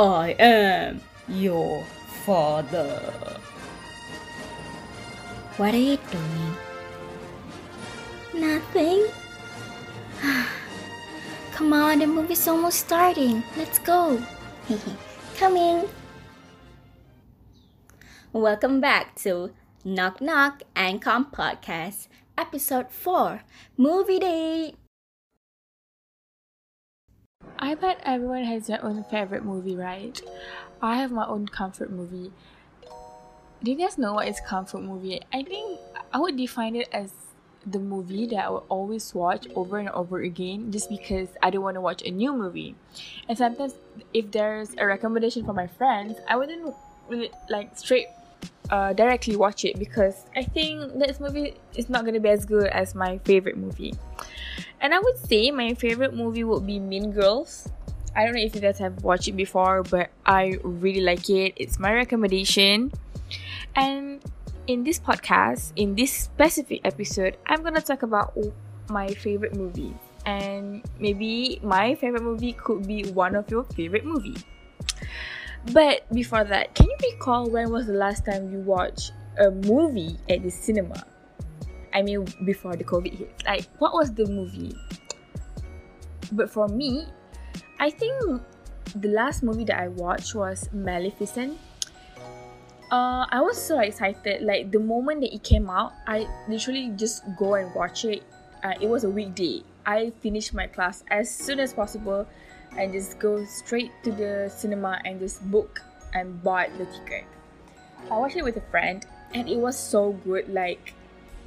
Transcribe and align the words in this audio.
I 0.00 0.34
am 0.38 1.02
your 1.28 1.84
father. 2.24 3.12
What 5.58 5.74
are 5.74 5.76
you 5.76 5.98
doing? 6.10 6.56
Nothing. 8.32 9.08
Come 11.52 11.74
on, 11.74 11.98
the 11.98 12.06
movie's 12.06 12.48
almost 12.48 12.78
starting. 12.80 13.42
Let's 13.58 13.78
go. 13.78 14.22
Coming. 15.36 15.86
Welcome 18.32 18.80
back 18.80 19.16
to 19.16 19.52
Knock 19.84 20.22
Knock 20.22 20.62
and 20.74 21.02
Come 21.02 21.30
Podcast, 21.30 22.08
Episode 22.38 22.90
4 22.90 23.42
Movie 23.76 24.18
Date. 24.18 24.79
I 27.62 27.74
bet 27.74 28.00
everyone 28.04 28.44
has 28.44 28.66
their 28.66 28.82
own 28.82 29.04
favorite 29.04 29.44
movie, 29.44 29.76
right? 29.76 30.18
I 30.80 30.96
have 30.96 31.12
my 31.12 31.26
own 31.26 31.46
comfort 31.46 31.90
movie. 31.92 32.32
Do 33.62 33.70
you 33.70 33.76
guys 33.76 33.98
know 33.98 34.14
what 34.14 34.28
is 34.28 34.40
comfort 34.40 34.80
movie? 34.80 35.20
I 35.30 35.42
think 35.42 35.78
I 36.10 36.18
would 36.18 36.38
define 36.38 36.74
it 36.74 36.88
as 36.90 37.12
the 37.66 37.78
movie 37.78 38.26
that 38.28 38.46
I 38.46 38.48
will 38.48 38.64
always 38.70 39.14
watch 39.14 39.46
over 39.54 39.78
and 39.78 39.90
over 39.90 40.20
again 40.22 40.72
just 40.72 40.88
because 40.88 41.28
I 41.42 41.50
don't 41.50 41.62
want 41.62 41.74
to 41.74 41.82
watch 41.82 42.02
a 42.02 42.10
new 42.10 42.32
movie. 42.32 42.74
And 43.28 43.36
sometimes 43.36 43.74
if 44.14 44.30
there's 44.30 44.74
a 44.78 44.86
recommendation 44.86 45.44
from 45.44 45.56
my 45.56 45.66
friends, 45.66 46.16
I 46.26 46.36
wouldn't 46.36 46.74
really 47.10 47.30
like 47.50 47.76
straight 47.76 48.06
uh, 48.70 48.94
directly 48.94 49.36
watch 49.36 49.66
it 49.66 49.78
because 49.78 50.24
I 50.34 50.44
think 50.44 50.98
this 50.98 51.20
movie 51.20 51.54
is 51.74 51.90
not 51.90 52.06
gonna 52.06 52.20
be 52.20 52.30
as 52.30 52.46
good 52.46 52.68
as 52.68 52.94
my 52.94 53.18
favorite 53.18 53.58
movie. 53.58 53.92
And 54.80 54.94
I 54.94 54.98
would 54.98 55.18
say 55.18 55.50
my 55.50 55.74
favorite 55.74 56.14
movie 56.14 56.44
would 56.44 56.66
be 56.66 56.78
Mean 56.78 57.12
Girls. 57.12 57.68
I 58.16 58.24
don't 58.24 58.34
know 58.34 58.40
if 58.40 58.54
you 58.54 58.60
guys 58.60 58.78
have 58.78 59.04
watched 59.04 59.28
it 59.28 59.36
before, 59.36 59.82
but 59.82 60.10
I 60.24 60.58
really 60.62 61.02
like 61.02 61.28
it. 61.28 61.52
It's 61.56 61.78
my 61.78 61.92
recommendation. 61.92 62.92
And 63.76 64.24
in 64.66 64.84
this 64.84 64.98
podcast, 64.98 65.72
in 65.76 65.94
this 65.94 66.12
specific 66.12 66.80
episode, 66.84 67.36
I'm 67.46 67.62
gonna 67.62 67.80
talk 67.80 68.02
about 68.02 68.36
my 68.88 69.08
favorite 69.08 69.54
movie. 69.54 69.94
And 70.26 70.82
maybe 70.98 71.60
my 71.62 71.94
favorite 71.94 72.22
movie 72.22 72.52
could 72.52 72.86
be 72.86 73.04
one 73.12 73.34
of 73.36 73.50
your 73.50 73.64
favorite 73.76 74.04
movie. 74.04 74.36
But 75.72 76.08
before 76.12 76.44
that, 76.44 76.74
can 76.74 76.86
you 76.86 76.96
recall 77.12 77.50
when 77.50 77.70
was 77.70 77.86
the 77.86 77.92
last 77.92 78.24
time 78.24 78.50
you 78.50 78.58
watched 78.60 79.12
a 79.38 79.50
movie 79.50 80.16
at 80.28 80.42
the 80.42 80.50
cinema? 80.50 81.04
I 81.92 82.02
mean, 82.02 82.26
before 82.44 82.76
the 82.76 82.84
COVID 82.84 83.14
hit. 83.14 83.42
Like, 83.44 83.66
what 83.78 83.92
was 83.92 84.12
the 84.12 84.26
movie? 84.26 84.76
But 86.32 86.50
for 86.50 86.68
me, 86.68 87.06
I 87.78 87.90
think 87.90 88.42
the 88.94 89.08
last 89.08 89.42
movie 89.42 89.64
that 89.64 89.80
I 89.80 89.88
watched 89.88 90.34
was 90.34 90.68
Maleficent. 90.72 91.58
Uh, 92.90 93.26
I 93.30 93.40
was 93.40 93.56
so 93.56 93.78
excited. 93.78 94.42
Like 94.42 94.70
the 94.70 94.80
moment 94.80 95.20
that 95.22 95.32
it 95.34 95.42
came 95.42 95.70
out, 95.70 95.92
I 96.06 96.26
literally 96.48 96.90
just 96.96 97.22
go 97.38 97.54
and 97.54 97.72
watch 97.74 98.04
it. 98.04 98.22
Uh, 98.62 98.74
it 98.80 98.88
was 98.88 99.04
a 99.04 99.10
weekday. 99.10 99.62
I 99.86 100.10
finished 100.20 100.54
my 100.54 100.66
class 100.66 101.04
as 101.08 101.30
soon 101.30 101.60
as 101.60 101.72
possible, 101.72 102.26
and 102.76 102.92
just 102.92 103.18
go 103.18 103.44
straight 103.44 103.90
to 104.04 104.12
the 104.12 104.52
cinema 104.54 105.00
and 105.04 105.18
just 105.18 105.48
book 105.50 105.82
and 106.14 106.42
bought 106.42 106.68
the 106.78 106.86
ticket. 106.86 107.24
I 108.10 108.18
watched 108.18 108.36
it 108.36 108.44
with 108.44 108.56
a 108.56 108.66
friend, 108.70 109.06
and 109.34 109.48
it 109.48 109.56
was 109.56 109.78
so 109.78 110.12
good. 110.24 110.48
Like 110.48 110.94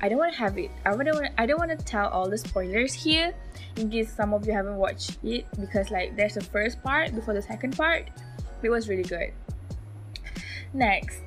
I 0.01 0.09
don't 0.09 0.17
want 0.17 0.33
to 0.33 0.39
have 0.39 0.57
it. 0.57 0.71
I 0.85 0.91
don't 0.91 1.15
want. 1.15 1.29
I 1.37 1.45
don't 1.45 1.59
want 1.59 1.77
to 1.77 1.85
tell 1.85 2.09
all 2.09 2.29
the 2.29 2.37
spoilers 2.37 2.93
here, 2.93 3.33
in 3.77 3.89
case 3.89 4.13
some 4.13 4.33
of 4.33 4.45
you 4.45 4.53
haven't 4.53 4.75
watched 4.75 5.17
it 5.23 5.45
because 5.59 5.91
like 5.91 6.15
there's 6.15 6.35
the 6.35 6.43
first 6.43 6.81
part 6.83 7.15
before 7.15 7.33
the 7.33 7.41
second 7.41 7.77
part. 7.77 8.09
It 8.61 8.69
was 8.69 8.89
really 8.89 9.03
good. 9.03 9.31
Next, 10.73 11.19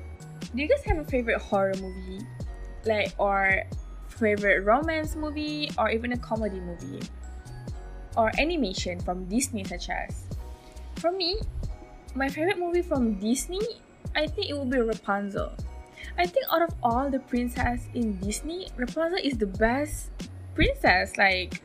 do 0.53 0.61
you 0.61 0.67
guys 0.67 0.83
have 0.85 0.99
a 0.99 1.05
favorite 1.05 1.39
horror 1.39 1.73
movie, 1.79 2.25
like 2.85 3.13
or 3.17 3.63
favorite 4.07 4.65
romance 4.65 5.15
movie, 5.15 5.71
or 5.77 5.89
even 5.89 6.13
a 6.13 6.17
comedy 6.17 6.59
movie, 6.59 7.01
or 8.15 8.31
animation 8.39 8.99
from 8.99 9.25
Disney, 9.25 9.63
such 9.63 9.89
as? 9.89 10.23
For 10.97 11.11
me, 11.11 11.39
my 12.15 12.27
favorite 12.29 12.57
movie 12.57 12.81
from 12.81 13.19
Disney, 13.19 13.61
I 14.15 14.27
think 14.27 14.49
it 14.49 14.57
would 14.57 14.69
be 14.69 14.79
Rapunzel. 14.79 15.53
I 16.17 16.25
think 16.25 16.45
out 16.51 16.63
of 16.63 16.73
all 16.81 17.09
the 17.09 17.19
princess 17.19 17.87
in 17.93 18.17
Disney, 18.17 18.67
Rapunzel 18.75 19.19
is 19.23 19.37
the 19.37 19.45
best 19.45 20.09
princess. 20.55 21.15
Like 21.17 21.61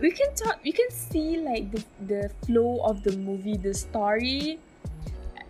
we 0.00 0.10
can 0.10 0.34
talk 0.34 0.58
we 0.64 0.72
can 0.72 0.90
see 0.90 1.38
like 1.38 1.70
the, 1.70 1.84
the 2.06 2.30
flow 2.44 2.80
of 2.82 3.02
the 3.04 3.16
movie, 3.16 3.56
the 3.56 3.72
story 3.74 4.58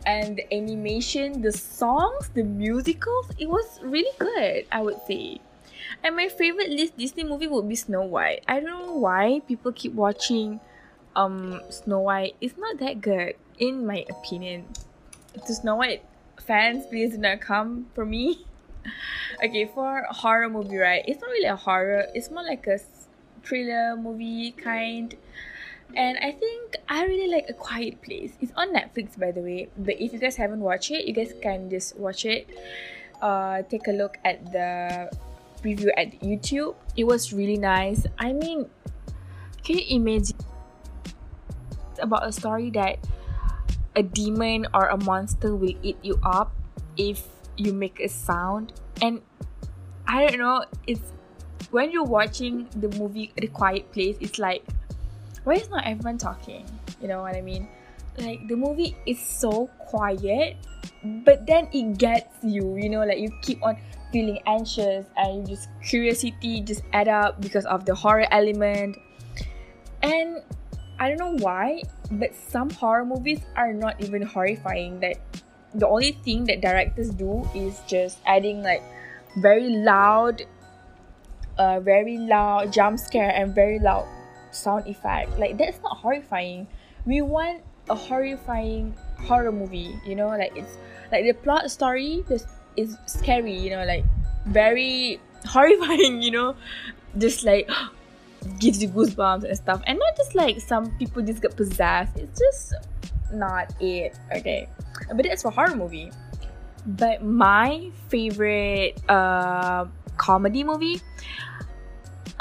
and 0.04 0.36
the 0.36 0.54
animation, 0.54 1.42
the 1.42 1.52
songs, 1.52 2.30
the 2.34 2.44
musicals, 2.44 3.28
it 3.38 3.48
was 3.48 3.80
really 3.82 4.12
good, 4.18 4.66
I 4.72 4.82
would 4.82 5.00
say. 5.06 5.40
And 6.04 6.16
my 6.16 6.28
favorite 6.28 6.70
list 6.70 6.96
Disney 6.96 7.24
movie 7.24 7.46
would 7.46 7.68
be 7.68 7.76
Snow 7.76 8.02
White. 8.02 8.44
I 8.46 8.60
don't 8.60 8.86
know 8.86 8.94
why 8.94 9.40
people 9.48 9.72
keep 9.72 9.94
watching 9.94 10.60
um 11.16 11.60
Snow 11.70 12.00
White. 12.00 12.36
It's 12.40 12.56
not 12.58 12.78
that 12.78 13.00
good, 13.00 13.34
in 13.58 13.86
my 13.86 14.04
opinion. 14.08 14.66
To 15.32 15.54
Snow 15.54 15.76
White 15.76 16.04
fans, 16.48 16.86
please 16.86 17.12
do 17.12 17.19
not 17.19 17.41
come 17.44 17.86
for 17.94 18.06
me. 18.09 18.47
okay, 19.44 19.69
for 19.69 20.09
horror 20.09 20.48
movie, 20.48 20.78
right? 20.78 21.04
It's 21.06 21.20
not 21.20 21.28
really 21.28 21.47
a 21.47 21.56
horror. 21.56 22.06
It's 22.14 22.31
more 22.31 22.42
like 22.42 22.66
a 22.66 22.81
thriller 23.44 23.94
movie 23.97 24.53
kind. 24.53 25.14
And 25.94 26.16
I 26.19 26.32
think 26.32 26.76
I 26.88 27.04
really 27.04 27.28
like 27.28 27.47
A 27.48 27.53
Quiet 27.53 28.00
Place. 28.00 28.32
It's 28.41 28.53
on 28.56 28.72
Netflix, 28.72 29.19
by 29.20 29.31
the 29.31 29.41
way. 29.41 29.69
But 29.76 30.00
if 30.00 30.12
you 30.12 30.19
guys 30.19 30.37
haven't 30.37 30.60
watched 30.60 30.91
it, 30.91 31.04
you 31.04 31.12
guys 31.12 31.32
can 31.42 31.69
just 31.69 31.97
watch 32.00 32.25
it. 32.25 32.48
Uh, 33.20 33.62
take 33.69 33.87
a 33.88 33.92
look 33.92 34.16
at 34.25 34.41
the 34.53 35.12
preview 35.60 35.92
at 35.97 36.16
YouTube. 36.20 36.76
It 36.97 37.04
was 37.04 37.32
really 37.32 37.58
nice. 37.58 38.06
I 38.19 38.32
mean, 38.32 38.66
can 39.64 39.78
you 39.78 40.00
imagine? 40.00 40.37
It's 41.92 42.00
about 42.00 42.26
a 42.26 42.32
story 42.32 42.70
that 42.70 42.98
a 43.97 44.03
demon 44.03 44.66
or 44.75 44.87
a 44.88 44.97
monster 44.97 45.54
will 45.54 45.75
eat 45.82 45.99
you 46.03 46.19
up 46.22 46.54
if 46.97 47.25
you 47.56 47.72
make 47.72 48.00
a 48.00 48.09
sound. 48.09 48.72
And 49.03 49.22
I 50.06 50.26
don't 50.26 50.38
know, 50.38 50.65
it's 50.87 51.12
when 51.71 51.91
you're 51.91 52.04
watching 52.04 52.69
the 52.76 52.88
movie 52.97 53.32
The 53.37 53.49
Quiet 53.49 53.93
Place, 53.93 54.16
it's 54.21 54.38
like, 54.38 54.65
why 55.44 55.54
is 55.54 55.69
not 55.71 55.87
everyone 55.87 56.19
talking? 56.19 56.65
You 57.00 57.09
know 57.09 57.22
what 57.22 57.37
I 57.37 57.41
mean? 57.41 57.69
Like 58.19 58.49
the 58.49 58.56
movie 58.56 58.97
is 59.06 59.21
so 59.21 59.69
quiet, 59.78 60.56
but 61.25 61.47
then 61.47 61.69
it 61.72 61.99
gets 61.99 62.34
you, 62.43 62.76
you 62.76 62.88
know, 62.88 63.05
like 63.05 63.19
you 63.19 63.31
keep 63.43 63.62
on 63.62 63.76
feeling 64.12 64.41
anxious 64.47 65.06
and 65.16 65.47
just 65.47 65.69
curiosity 65.87 66.62
just 66.62 66.82
add 66.93 67.09
up 67.09 67.41
because 67.41 67.66
of 67.66 67.84
the 67.84 67.94
horror 67.94 68.26
element. 68.31 68.97
And 70.03 70.43
I 70.98 71.09
don't 71.09 71.19
know 71.19 71.36
why, 71.44 71.82
but 72.10 72.34
some 72.34 72.70
horror 72.70 73.04
movies 73.04 73.41
are 73.56 73.72
not 73.72 74.03
even 74.03 74.22
horrifying. 74.22 75.00
That 75.00 75.16
the 75.75 75.86
only 75.86 76.12
thing 76.12 76.44
that 76.44 76.60
directors 76.60 77.10
do 77.10 77.48
is 77.54 77.81
just 77.86 78.19
adding 78.26 78.62
like 78.62 78.82
very 79.38 79.70
loud, 79.70 80.42
uh, 81.56 81.81
very 81.81 82.19
loud 82.19 82.72
jump 82.72 82.98
scare 82.98 83.31
and 83.31 83.54
very 83.54 83.78
loud 83.78 84.06
sound 84.50 84.87
effect. 84.87 85.38
Like 85.38 85.56
that's 85.58 85.81
not 85.82 85.98
horrifying. 85.98 86.66
We 87.06 87.22
want 87.22 87.62
a 87.88 87.94
horrifying 87.94 88.94
horror 89.20 89.53
movie. 89.53 89.94
You 90.06 90.16
know, 90.16 90.28
like 90.28 90.53
it's 90.56 90.76
like 91.12 91.25
the 91.25 91.32
plot 91.32 91.70
story 91.70 92.25
is 92.28 92.47
is 92.76 92.97
scary. 93.06 93.54
You 93.56 93.70
know, 93.70 93.84
like 93.84 94.04
very 94.47 95.20
horrifying. 95.47 96.22
You 96.22 96.31
know, 96.31 96.56
just 97.17 97.44
like 97.44 97.70
gives 98.58 98.82
you 98.82 98.88
goosebumps 98.88 99.44
and 99.44 99.56
stuff. 99.56 99.82
And 99.87 99.99
not 99.99 100.17
just 100.17 100.35
like 100.35 100.61
some 100.61 100.90
people 100.99 101.23
just 101.23 101.43
get 101.43 101.56
possessed. 101.56 102.17
It's 102.17 102.38
just 102.38 102.75
not 103.32 103.73
it. 103.81 104.19
Okay. 104.35 104.69
But 105.14 105.25
that's 105.25 105.43
for 105.43 105.50
horror 105.50 105.76
movie. 105.76 106.11
But 106.87 107.23
my 107.23 107.90
favorite 108.08 108.99
uh 109.08 109.87
comedy 110.17 110.64
movie 110.64 111.00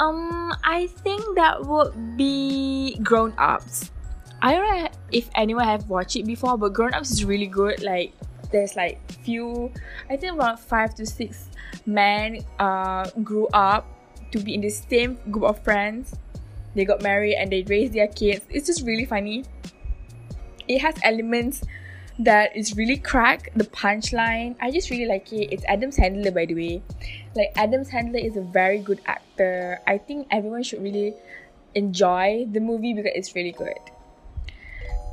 um 0.00 0.52
i 0.64 0.88
think 1.04 1.22
that 1.36 1.64
would 1.64 2.16
be 2.16 2.98
grown 3.02 3.32
ups. 3.38 3.90
I 4.42 4.54
don't 4.54 4.82
know 4.82 4.88
if 5.12 5.28
anyone 5.34 5.64
have 5.64 5.88
watched 5.88 6.16
it 6.16 6.24
before 6.26 6.56
but 6.56 6.72
grown 6.72 6.94
ups 6.94 7.10
is 7.10 7.24
really 7.24 7.46
good. 7.46 7.82
Like 7.82 8.12
there's 8.50 8.76
like 8.76 8.98
few 9.22 9.70
i 10.08 10.16
think 10.16 10.34
about 10.34 10.58
five 10.58 10.94
to 10.94 11.04
six 11.04 11.48
men 11.86 12.40
uh 12.58 13.08
grew 13.22 13.46
up 13.52 13.86
to 14.32 14.38
be 14.38 14.54
in 14.54 14.60
the 14.60 14.70
same 14.70 15.18
group 15.30 15.44
of 15.44 15.62
friends. 15.62 16.14
They 16.74 16.84
got 16.84 17.02
married 17.02 17.34
and 17.34 17.50
they 17.50 17.62
raised 17.62 17.92
their 17.92 18.08
kids. 18.08 18.44
It's 18.50 18.66
just 18.66 18.84
really 18.86 19.04
funny. 19.04 19.44
It 20.68 20.80
has 20.80 20.94
elements 21.02 21.62
that 22.18 22.56
is 22.56 22.76
really 22.76 22.98
crack. 22.98 23.50
The 23.54 23.64
punchline, 23.64 24.56
I 24.60 24.70
just 24.70 24.90
really 24.90 25.06
like 25.06 25.32
it. 25.32 25.52
It's 25.52 25.64
Adam 25.66 25.90
Sandler, 25.90 26.34
by 26.34 26.46
the 26.46 26.54
way. 26.54 26.82
Like 27.34 27.52
Adam 27.56 27.84
Sandler 27.84 28.24
is 28.24 28.36
a 28.36 28.42
very 28.42 28.78
good 28.78 29.00
actor. 29.06 29.80
I 29.86 29.98
think 29.98 30.26
everyone 30.30 30.62
should 30.62 30.82
really 30.82 31.14
enjoy 31.74 32.46
the 32.50 32.60
movie 32.60 32.92
because 32.92 33.12
it's 33.14 33.34
really 33.34 33.52
good. 33.52 33.78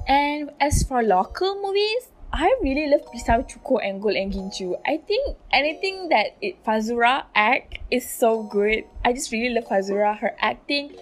And 0.07 0.51
as 0.59 0.83
for 0.83 1.01
local 1.01 1.61
movies, 1.61 2.09
I 2.35 2.51
really 2.61 2.91
love 2.91 3.07
Pisau 3.15 3.47
Cukur 3.47 3.79
and 3.79 4.01
Gol 4.03 4.11
and 4.11 4.27
Gincu. 4.27 4.75
I 4.85 4.97
think 4.97 5.37
anything 5.55 6.09
that 6.09 6.35
it, 6.41 6.59
Fazura 6.65 7.23
act 7.33 7.79
is 7.89 8.03
so 8.03 8.43
good. 8.43 8.83
I 9.05 9.13
just 9.13 9.31
really 9.31 9.55
love 9.55 9.71
Fazura. 9.71 10.19
Her 10.19 10.35
acting 10.39 10.99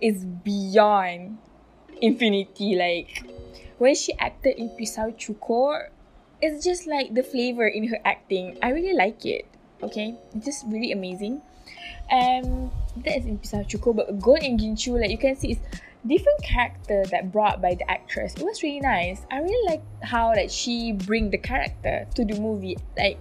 is 0.00 0.22
beyond 0.22 1.38
infinity. 2.00 2.76
Like 2.78 3.26
when 3.78 3.96
she 3.96 4.14
acted 4.14 4.62
in 4.62 4.70
Pisau 4.78 5.10
Cukur, 5.10 5.90
it's 6.40 6.62
just 6.64 6.86
like 6.86 7.14
the 7.14 7.24
flavor 7.24 7.66
in 7.66 7.88
her 7.88 7.98
acting. 8.04 8.56
I 8.62 8.70
really 8.70 8.94
like 8.94 9.26
it. 9.26 9.46
Okay, 9.82 10.14
it's 10.36 10.46
just 10.46 10.66
really 10.68 10.92
amazing. 10.92 11.42
Um, 12.12 12.70
that 13.02 13.18
is 13.18 13.26
in 13.26 13.42
Pisau 13.42 13.66
Cukur, 13.66 13.92
but 13.92 14.20
Gol 14.20 14.38
and 14.38 14.54
Gincu, 14.54 15.00
like 15.00 15.10
you 15.10 15.18
can 15.18 15.34
see, 15.34 15.50
is 15.50 15.58
different 16.06 16.42
character 16.42 17.04
that 17.10 17.32
brought 17.32 17.60
by 17.60 17.74
the 17.74 17.88
actress. 17.90 18.34
It 18.34 18.42
was 18.42 18.62
really 18.62 18.80
nice. 18.80 19.26
I 19.30 19.40
really 19.40 19.66
like 19.68 19.82
how 20.02 20.28
like 20.28 20.50
she 20.50 20.92
bring 20.92 21.30
the 21.30 21.38
character 21.38 22.06
to 22.14 22.24
the 22.24 22.40
movie. 22.40 22.78
Like 22.96 23.18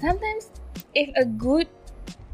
sometimes 0.00 0.50
if 0.94 1.10
a 1.16 1.24
good 1.24 1.68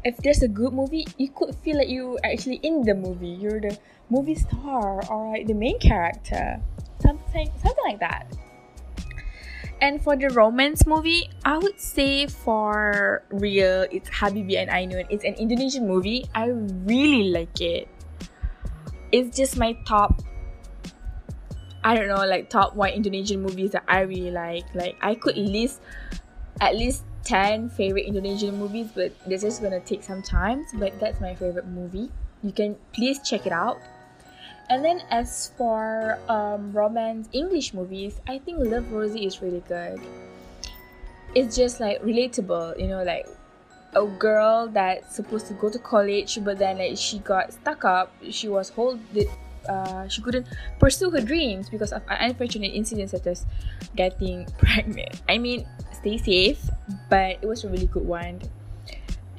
if 0.03 0.17
there's 0.17 0.43
a 0.43 0.47
good 0.47 0.73
movie, 0.73 1.07
you 1.17 1.29
could 1.29 1.55
feel 1.63 1.77
like 1.77 1.89
you 1.89 2.19
actually 2.23 2.59
in 2.63 2.83
the 2.83 2.93
movie. 2.93 3.29
You're 3.29 3.59
the 3.59 3.77
movie 4.09 4.35
star 4.35 5.03
or 5.09 5.31
like 5.31 5.47
the 5.47 5.53
main 5.53 5.79
character. 5.79 6.61
Something 7.01 7.49
something 7.61 7.83
like 7.85 7.99
that. 7.99 8.27
And 9.79 10.01
for 10.01 10.15
the 10.17 10.29
romance 10.29 10.87
movie, 10.87 11.29
I 11.45 11.59
would 11.59 11.79
say 11.79 12.25
for 12.25 13.23
real, 13.29 13.85
it's 13.91 14.09
Habibie 14.09 14.57
and 14.57 14.71
Ainun. 14.71 15.05
It's 15.11 15.23
an 15.23 15.35
Indonesian 15.35 15.87
movie. 15.87 16.25
I 16.33 16.47
really 16.49 17.29
like 17.29 17.61
it 17.61 17.87
it's 19.11 19.35
just 19.35 19.57
my 19.57 19.73
top 19.85 20.21
I 21.83 21.95
don't 21.95 22.09
know, 22.09 22.25
like 22.25 22.49
top 22.49 22.75
one 22.75 22.89
Indonesian 22.89 23.41
movies 23.41 23.71
that 23.71 23.83
I 23.87 24.01
really 24.01 24.31
like. 24.31 24.65
Like 24.75 24.97
I 25.01 25.15
could 25.15 25.37
list 25.37 25.79
at 26.59 26.75
least 26.75 27.03
10 27.23 27.69
favorite 27.69 28.05
Indonesian 28.05 28.57
movies, 28.57 28.87
but 28.93 29.13
this 29.25 29.43
is 29.43 29.59
gonna 29.59 29.79
take 29.79 30.03
some 30.03 30.21
time. 30.21 30.65
But 30.73 30.99
that's 30.99 31.21
my 31.21 31.33
favorite 31.33 31.67
movie. 31.67 32.11
You 32.43 32.51
can 32.51 32.75
please 32.91 33.19
check 33.23 33.45
it 33.45 33.53
out. 33.53 33.79
And 34.69 34.83
then 34.83 35.01
as 35.11 35.51
for 35.57 36.19
um, 36.27 36.73
romance 36.73 37.29
English 37.31 37.73
movies, 37.73 38.19
I 38.27 38.37
think 38.39 38.59
Love 38.59 38.91
Rosie 38.91 39.25
is 39.25 39.41
really 39.41 39.63
good. 39.67 40.01
It's 41.35 41.55
just 41.55 41.79
like 41.79 42.01
relatable, 42.01 42.79
you 42.79 42.87
know, 42.87 43.03
like 43.03 43.27
a 43.95 44.05
girl 44.05 44.67
that's 44.67 45.15
supposed 45.15 45.47
to 45.47 45.53
go 45.53 45.69
to 45.69 45.79
college 45.79 46.39
but 46.43 46.57
then 46.57 46.77
like 46.77 46.97
she 46.97 47.19
got 47.19 47.53
stuck 47.53 47.85
up. 47.85 48.11
She 48.29 48.47
was 48.47 48.69
hold 48.69 48.99
uh, 49.67 50.07
she 50.07 50.21
couldn't 50.21 50.47
pursue 50.79 51.09
her 51.11 51.21
dreams 51.21 51.69
because 51.69 51.91
of 51.91 52.01
unfortunate 52.09 52.71
incidents 52.73 53.11
such 53.11 53.27
as 53.27 53.45
getting 53.95 54.45
pregnant. 54.57 55.21
I 55.29 55.37
mean 55.37 55.67
stay 55.93 56.17
safe 56.17 56.69
but 57.09 57.39
it 57.41 57.45
was 57.45 57.63
a 57.63 57.69
really 57.69 57.87
good 57.87 58.05
one. 58.05 58.41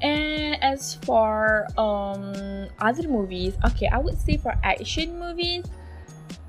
And 0.01 0.39
as 0.61 0.95
for 1.03 1.67
um 1.77 2.67
other 2.79 3.07
movies 3.07 3.55
okay 3.65 3.87
i 3.91 3.97
would 3.97 4.19
say 4.19 4.37
for 4.37 4.53
action 4.63 5.19
movies 5.19 5.65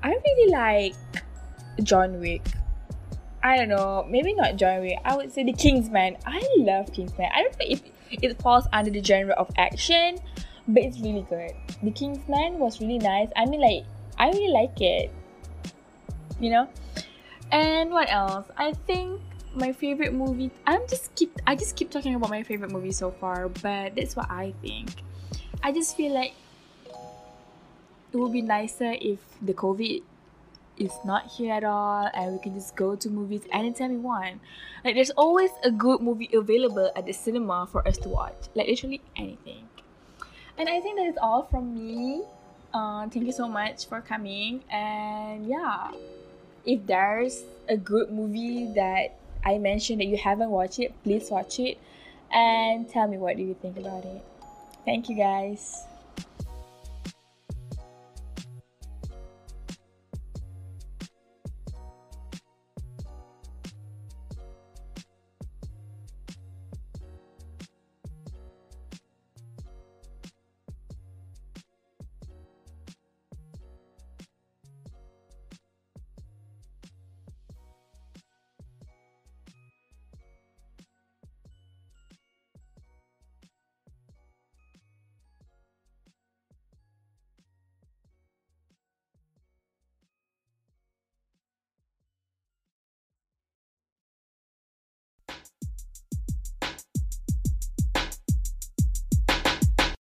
i 0.03 0.09
really 0.09 0.51
like 0.51 0.95
john 1.83 2.19
wick 2.19 2.43
I 3.43 3.57
don't 3.57 3.69
know, 3.69 4.05
maybe 4.09 4.33
not 4.33 4.59
Wick. 4.61 4.99
I 5.03 5.15
would 5.15 5.31
say 5.31 5.43
The 5.43 5.53
Kingsman. 5.53 6.17
I 6.25 6.47
love 6.57 6.93
Kingsman. 6.93 7.29
I 7.33 7.43
don't 7.43 7.59
know 7.59 7.65
if 7.69 7.81
it 8.11 8.41
falls 8.41 8.67
under 8.71 8.91
the 8.91 9.03
genre 9.03 9.33
of 9.33 9.49
action, 9.57 10.17
but 10.67 10.83
it's 10.83 10.99
really 10.99 11.25
good. 11.29 11.51
The 11.81 11.91
Kingsman 11.91 12.59
was 12.59 12.79
really 12.79 12.99
nice. 12.99 13.29
I 13.35 13.45
mean, 13.45 13.61
like, 13.61 13.85
I 14.17 14.29
really 14.29 14.51
like 14.51 14.79
it. 14.79 15.11
You 16.39 16.51
know? 16.51 16.69
And 17.51 17.91
what 17.91 18.11
else? 18.11 18.45
I 18.57 18.73
think 18.73 19.19
my 19.55 19.71
favorite 19.71 20.13
movie. 20.13 20.51
I'm 20.65 20.87
just 20.87 21.13
keep. 21.15 21.37
I 21.45 21.55
just 21.55 21.75
keep 21.75 21.91
talking 21.91 22.15
about 22.15 22.29
my 22.29 22.43
favorite 22.43 22.71
movie 22.71 22.91
so 22.91 23.11
far, 23.11 23.49
but 23.49 23.95
that's 23.95 24.15
what 24.15 24.29
I 24.29 24.53
think. 24.61 24.89
I 25.63 25.71
just 25.71 25.97
feel 25.97 26.13
like 26.13 26.33
it 28.13 28.17
would 28.17 28.31
be 28.31 28.41
nicer 28.41 28.95
if 28.99 29.19
the 29.41 29.53
COVID 29.53 30.03
is 30.77 30.93
not 31.05 31.27
here 31.27 31.53
at 31.53 31.63
all 31.63 32.09
and 32.13 32.33
we 32.33 32.39
can 32.39 32.53
just 32.53 32.75
go 32.75 32.95
to 32.95 33.09
movies 33.09 33.41
anytime 33.51 33.91
we 33.91 33.97
want. 33.97 34.41
Like 34.83 34.95
there's 34.95 35.11
always 35.11 35.51
a 35.63 35.71
good 35.71 36.01
movie 36.01 36.29
available 36.33 36.91
at 36.95 37.05
the 37.05 37.13
cinema 37.13 37.67
for 37.71 37.87
us 37.87 37.97
to 37.99 38.09
watch. 38.09 38.35
Like 38.55 38.67
literally 38.67 39.01
anything. 39.15 39.67
And 40.57 40.69
I 40.69 40.79
think 40.79 40.97
that 40.97 41.07
is 41.07 41.17
all 41.21 41.43
from 41.43 41.75
me. 41.75 42.23
Uh, 42.73 43.07
thank 43.09 43.25
you 43.25 43.31
so 43.31 43.47
much 43.47 43.87
for 43.87 44.01
coming. 44.01 44.63
And 44.71 45.47
yeah, 45.47 45.91
if 46.65 46.85
there's 46.85 47.43
a 47.67 47.77
good 47.77 48.11
movie 48.11 48.71
that 48.75 49.17
I 49.43 49.57
mentioned 49.57 50.01
that 50.01 50.05
you 50.05 50.17
haven't 50.17 50.49
watched 50.49 50.79
it, 50.79 50.93
please 51.03 51.29
watch 51.29 51.59
it 51.59 51.77
and 52.31 52.89
tell 52.89 53.07
me 53.07 53.17
what 53.17 53.37
do 53.37 53.43
you 53.43 53.55
think 53.61 53.77
about 53.77 54.05
it. 54.05 54.23
Thank 54.85 55.09
you 55.09 55.15
guys. 55.15 55.83